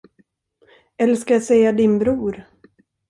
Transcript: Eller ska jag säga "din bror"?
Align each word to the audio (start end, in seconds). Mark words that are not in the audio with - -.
Eller 0.97 1.15
ska 1.15 1.33
jag 1.33 1.43
säga 1.43 1.71
"din 1.71 1.99
bror"? 1.99 2.43